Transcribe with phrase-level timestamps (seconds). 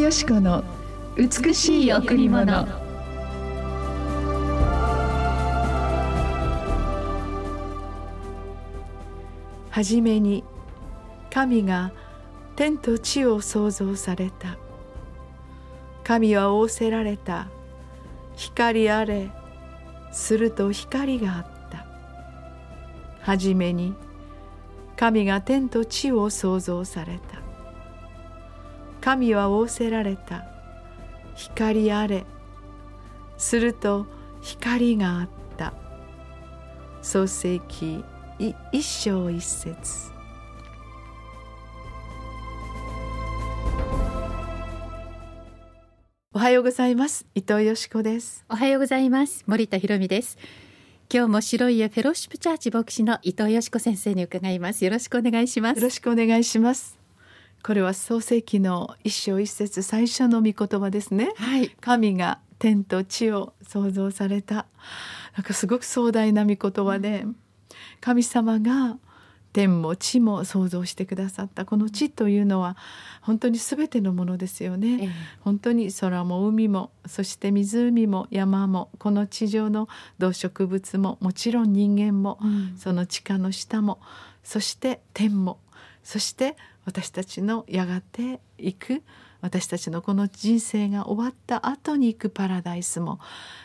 [0.00, 0.64] よしこの
[1.14, 2.66] 美しい贈り物。
[9.68, 10.42] はじめに
[11.30, 11.92] 神が
[12.56, 14.56] 天と地を創造された。
[16.02, 17.48] 神は仰せられた。
[18.36, 19.30] 光あれ。
[20.12, 21.84] すると光があった。
[23.20, 23.94] はじめに
[24.96, 27.39] 神が天と地を創造された。
[29.00, 30.44] 神は仰せられた。
[31.34, 32.24] 光あれ。
[33.38, 34.06] すると
[34.42, 35.72] 光があった。
[37.02, 38.04] 創世記
[38.72, 40.10] 一章一節。
[46.32, 47.26] おはようございます。
[47.34, 48.44] 伊藤よしこです。
[48.50, 49.44] おはようございます。
[49.46, 50.38] 森田博美です。
[51.12, 54.84] 今日も白い家フェローシップチャーチ牧師の伊藤よしこ先生に伺います。
[54.84, 55.78] よろしくお願いします。
[55.78, 56.99] よろしくお願いします
[57.62, 64.66] これは創世記の一章一節最初の御言葉ですね、はい、神が天と地を創造された。
[65.36, 67.24] なんかすごく壮大な御言葉で、
[68.00, 68.98] 神様が
[69.52, 71.64] 天も地も創造してくださった。
[71.64, 72.76] この地というのは
[73.20, 75.10] 本当に全てのものですよね、ええ、
[75.40, 79.88] 本当に空も海もそして湖も山もこの地上の
[80.18, 84.00] 動植物ももちろん人間も、うん、その地下の下も
[84.42, 85.58] そして天も
[86.02, 86.56] そして
[86.90, 89.02] 私たちのやがて行く
[89.40, 93.20] 私たちのこの人生が終わった後に行くパラダイスも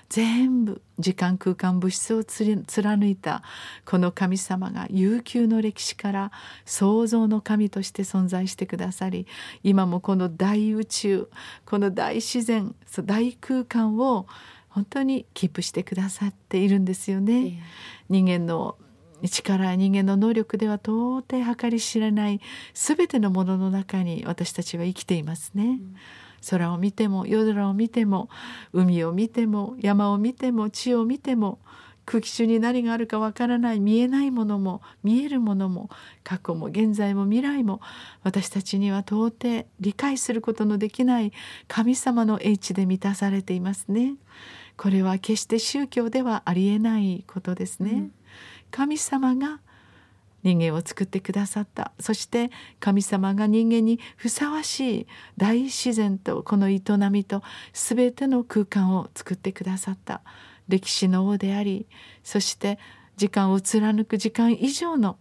[0.09, 3.41] 全部時間空間物質を貫いた
[3.83, 6.31] この神様が悠久の歴史から
[6.65, 9.25] 創造の神として存在してくださり
[9.63, 11.27] 今もこの大宇宙
[11.65, 14.27] この大自然大空間を
[14.69, 17.33] 本当にキープしてくださっているんですよね。
[17.33, 17.59] えー、
[18.09, 18.77] 人間の
[19.23, 22.41] 力人間の能力では到底計り知れない
[22.73, 25.79] 全てのものの中に私たちは生きていますね。
[26.49, 28.29] 空を見ても夜空を見ても
[28.71, 31.59] 海を見ても山を見ても地を見ても
[32.05, 35.89] 空気中に何があるかわからない見えないものも見えるものも
[36.23, 37.81] 過去も現在も未来も
[38.23, 41.31] 私たちには到底理解することのできない
[41.67, 44.15] 神様の英知で満たされていますね。
[44.77, 47.91] これは決して宗教ではありえないことですね。
[47.91, 48.11] うん
[48.71, 49.59] 神様が
[50.43, 51.91] 人間を作ってくださった。
[51.99, 56.81] そして神様が人間にふさわしい大自然とこの営
[57.11, 57.41] みと
[57.73, 60.21] 全ての空間を作ってくださった。
[60.67, 61.85] 歴史の王であり
[62.23, 62.79] そして
[63.17, 65.17] 時間を貫く時間以上の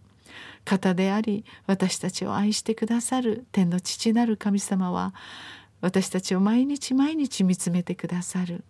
[0.65, 5.13] 方であり私たちを愛してくださる天の父なる神様は
[5.81, 8.63] 私たちを毎日毎日見つめてくださる。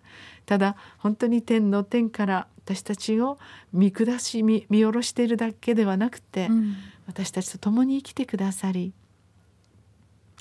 [0.45, 3.37] ただ本当に天の天から私たちを
[3.71, 8.91] 見下し見見下ろしているだけではなくて、うん、私たちと共に生きてくださり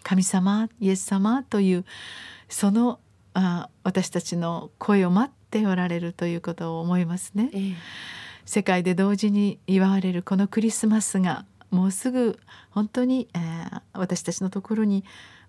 [0.03, 1.85] 神様イエス様という
[2.49, 2.99] その
[3.35, 7.51] あ私たちの声を待っておられるということを思いますね。
[7.53, 7.75] ええ、
[8.45, 12.39] 世界で同時に祝われるこのクリスマスがもうすぐ
[12.71, 15.05] 本当に、えー、私たちのところに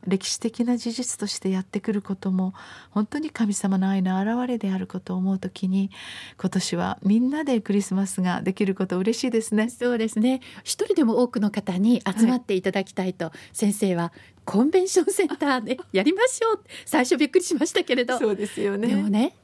[0.08, 2.54] 歴史的な事実としてやってくることも
[2.92, 5.92] 本当に神様の愛の表れであることを思うときに
[6.40, 9.70] 今年はみんなでクリスマスができること嬉しいですね。
[9.70, 10.42] そうですね。
[10.64, 14.12] 一人でも多くの方に集まっていただきたいと、はい、先生は
[14.46, 16.64] コンベンションセンターでやりましょう。
[16.86, 18.18] 最初びっくりしましたけれど。
[18.18, 18.88] そうですよね。
[18.88, 19.36] でもね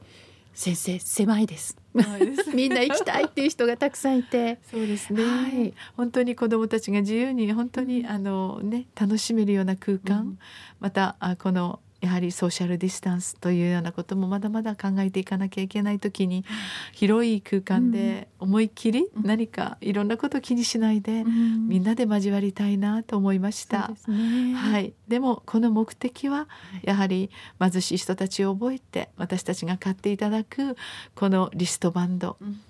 [0.54, 1.81] 先生狭いです
[2.54, 4.58] みんな行きたいっていう人がたくさんいて。
[4.70, 10.38] そうですね、はい、本当に子どもたちが自由に本当にあの、ね、楽しめるような空間、うん、
[10.80, 16.44] またあこのやはりソーシャルディスタンスというようなこともまだまだ考えていかなきゃいけない時に
[16.92, 23.92] 広い空間で思いっきり何かいろんなことを気にしないで、みんなで交わりたいなと思いました。
[24.08, 26.48] ね、はい、でもこの目的は
[26.82, 27.30] やはり
[27.60, 30.76] 貧しい人たちを覚えて私たちが買っていただく
[31.14, 32.60] このリストバンド、うん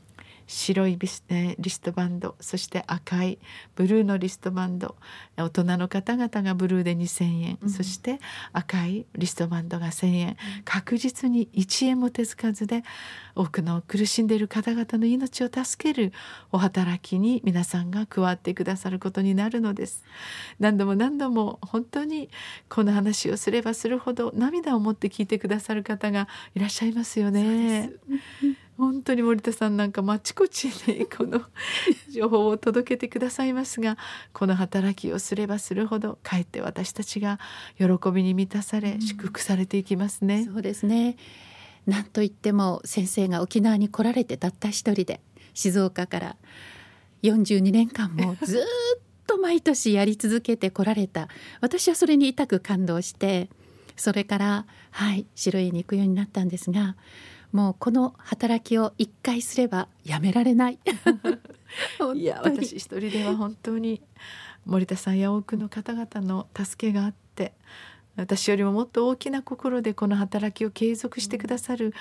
[0.53, 3.39] 白いビス、えリストバンドそして赤い
[3.75, 4.97] ブルーのリストバンド
[5.37, 8.21] 大人の方々がブルーで2,000円、うん、そして
[8.53, 12.85] 赤いリストバンドが1,000円、うん、確実に1円も手つかずで
[13.35, 16.13] 多くの苦しんでいる方々の命を助ける
[16.53, 20.05] お働きに皆さんが加わってくださることになるのです。
[20.61, 22.29] 何度も何度も本当に
[22.69, 27.91] この話をすればするほど涙を持って聞いてくださる方がいらっしゃいますよね。
[28.79, 31.43] 本当に森田さんなんかあちこちにこの
[32.11, 33.99] 情報を届けてくださいますが
[34.33, 37.39] この働きをすればするほどかえって私たちが
[37.79, 40.45] 喜びに満たされ、祝福されていきますね。
[40.45, 41.17] そうですね
[41.87, 45.21] なんといっても先生が沖縄に来られてたった一人で
[45.55, 46.37] 静岡から
[47.23, 48.63] 42年間も ずっ
[49.27, 51.29] と毎年やり続けてこられた
[51.61, 53.49] 私はそれに痛く感動して
[53.97, 56.97] それからはい白家に行くようになったんですが
[57.53, 60.79] もうこの働きを一回すればやめられない。
[62.15, 64.03] いや私一人では本当に
[64.65, 67.53] 森田さんや多くの方々の助けがあって
[68.17, 71.95] 私よりももっと大きな心でこの働きを継続してくださる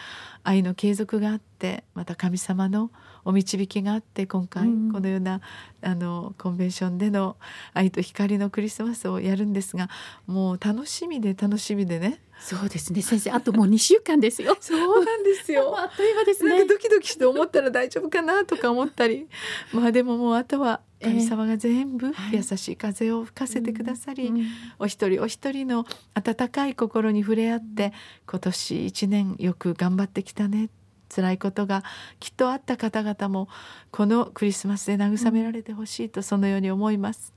[0.43, 2.91] 愛の継続があってまた神様の
[3.23, 5.41] お導きがあって今回このような、
[5.83, 7.37] あのコンベンションでの
[7.73, 9.89] 愛と光のクリスマスをやるんですが
[10.25, 12.21] もう楽しみで楽しみでね。
[12.39, 13.03] そうですね。
[13.03, 14.57] 先生あともう2週間ですよ。
[14.61, 15.73] そうなんですよ。
[15.77, 16.49] あっという間ですね。
[16.49, 19.27] なんかドキドキして思ったら大丈夫かなとか思ったり。
[19.71, 24.31] まあでももうあとは神様が全部優しい風を吹かせてくださり、
[24.80, 27.94] お一人お一人の温かい心に触れ合って
[28.27, 30.69] 今年一年よく頑張ってきたね。
[31.13, 31.83] 辛いことが
[32.21, 33.50] きっとあった方々も
[33.92, 37.33] このクリスマスで慰められてほしいとそのように思います。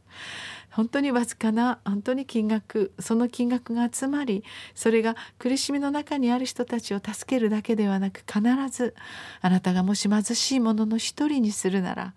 [0.70, 4.44] 本当にわずかな本当に金額その金額が集まり
[4.74, 8.94] それが苦しみの中にある人たちを助けるだけではなく必ず
[9.40, 12.14] あなたがもし貧しい者の一人にするなら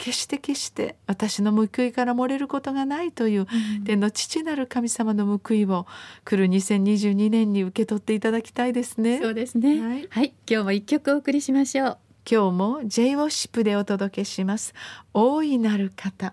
[0.00, 5.86] 決して決して私の報いから漏れることがないという、うん、天の父なる神様の報いを
[6.24, 9.20] 来る2022年に受け取っていただきたいですね。
[9.20, 11.98] そうですね、はい、はい、今日も一曲お送りしましょう。
[12.30, 14.72] 今日も J ウォッシップでお届けします。
[15.12, 16.32] 大いなる方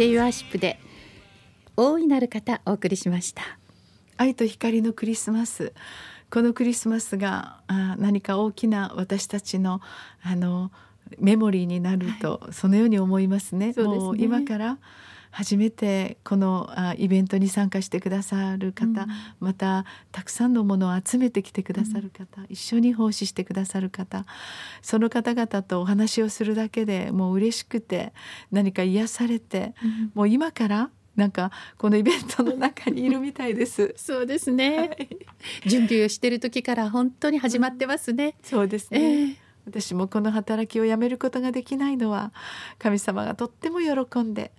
[0.00, 0.80] ワーシップで
[1.76, 3.42] 大いなる方お送りしました。
[4.16, 5.74] 愛と光のクリスマス。
[6.30, 9.80] このクリスマスがあ何か大きな私たちの
[10.22, 10.70] あの
[11.18, 13.74] メモリーになると、はい、そのように思いますね。
[13.74, 13.86] すね。
[13.86, 14.78] もう今から
[15.30, 19.08] 初めてこのあイベントに参加してくださる方、うん、
[19.40, 24.26] またたくさんのものを集めてきてくださる方、うん、一緒に奉仕してくださる方
[24.82, 28.12] その方々とお話をするだけでもう嬉しくて
[28.50, 33.94] 何か癒されて、うん、もう今からなんかこのイベントの中にいるみたいです。
[33.98, 34.78] そうですね。
[34.78, 35.08] はい、
[35.66, 38.36] 準備をしている時から本当に始まってますね。
[38.42, 39.00] そうですね。
[39.00, 42.32] えー私もこの働きをやめることができないのは
[42.78, 44.52] 神様がとっても喜んで、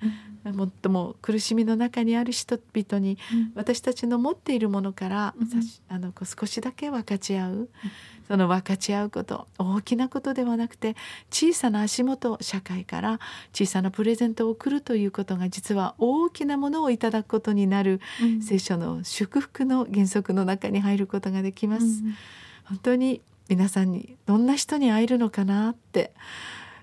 [0.45, 3.17] うん、最も苦しみの中にある人々に、
[3.55, 5.47] 私たちの持っているものから、うん、
[5.89, 7.69] あの少しだけ分かち合う、
[8.27, 10.95] その分かち合うこと大きなことではなくて
[11.29, 13.19] 小さな足元社会から
[13.53, 17.99] 小さなプレゼントを送るということが実は大きなものをいただくことになる、
[18.41, 22.03] 聖書の祝福の原則の中に入ることができます。
[22.65, 26.13] 本当に皆さんにどんな人に会えるのかなって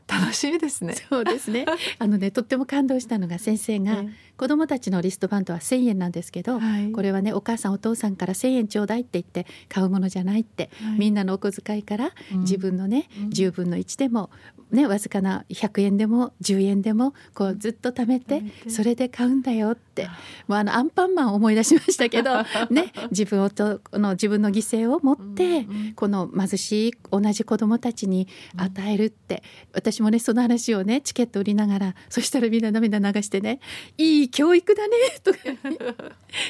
[0.06, 0.96] 楽しみですね。
[1.08, 1.64] そうですね。
[1.98, 4.04] あのねとっても感動したのが先生が、
[4.38, 14.30] 子どもたちのリストバンドは1,000円なんですけど、はい、これはねお母さんお父さんから1,000円ちょうだいって言って買うものじゃないって、はい、みんなのお小遣いから自分のね、うん、10分の1でも
[14.71, 20.09] ねわずかな100円でも10円でもこうずっと貯めてそれで買うんだよって
[20.47, 29.42] もうあのアンパンマン思い出しましたけど ね自分をとの自分の犠牲を持ってこの貧しい同じ子どもたちに与えるって
[29.73, 33.61] 私もねその話をねチケット売りながらそしたらみんな涙流してね
[33.97, 35.38] いい教育だね とか、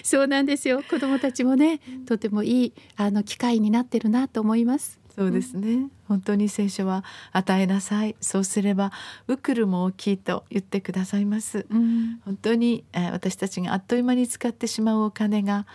[0.03, 0.83] そうなんですよ。
[0.89, 4.99] 子どもたちもねとてもいいあの機会になってるなと思います。
[5.19, 8.15] そうですね、うん、本当に聖書は与えなさい。
[8.21, 8.93] そうすれば
[9.27, 15.67] ウクルも大きいと言ってくださいます、うん、本当に、えー、私たちがあっという間に使ってしまうお金が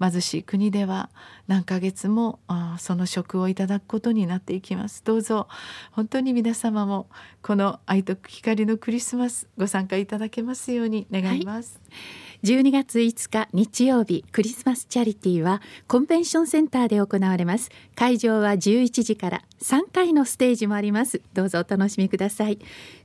[0.00, 1.10] 貧しい国では
[1.46, 2.40] 何ヶ月も
[2.78, 5.02] その職をいただくことになっていきます。
[5.04, 5.48] どうぞ
[5.92, 7.08] 本当に皆様も
[7.42, 12.00] この愛と光のクリスマスご参加いただけますように願います、はい。
[12.42, 17.70] 12月5日日曜日クリスマスチャリティーはコンベンションセンターで行われます。
[17.94, 21.20] 会場は11時から3回のステージもあります。
[21.34, 22.58] どうぞお楽しみください。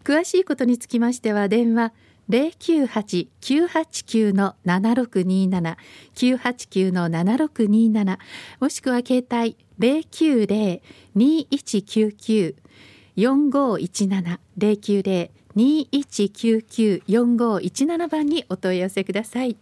[0.06, 1.92] 詳しいことにつきましては電話
[2.30, 5.78] 098-989の7627
[6.16, 8.18] 989の7627
[8.60, 9.56] もしくは携帯。
[9.80, 12.56] 090-2199
[13.18, 19.56] 4517 090 2199-4517番にお問い合わせください。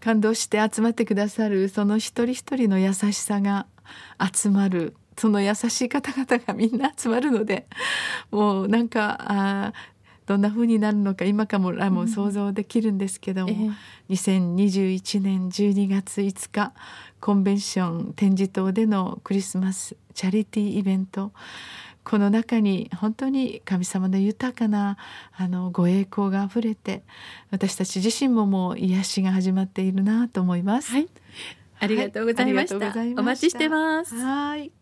[0.00, 3.66] 感動して集まってくださるその一人一人の優しさが
[4.32, 4.94] 集まる。
[5.16, 7.66] その優しい方々がみんな集まるので
[8.30, 9.72] もうなんかあ
[10.28, 13.72] どんな風になるのか今かもも想像できるんですけども、うんえ
[14.10, 16.72] 2021年12月5日
[17.20, 21.32] コンベンション展示棟でのクリスマスチャリティーイベント
[22.04, 24.96] この中に本当に神様の豊かな
[25.36, 27.02] あのご栄光があふれて
[27.50, 30.92] 私たち自身ももう癒しが始まっているなと思います。
[30.92, 31.08] はい、
[31.80, 32.90] ありがとうございました。
[32.90, 34.14] はい、お待ちしてます。
[34.14, 34.72] はい。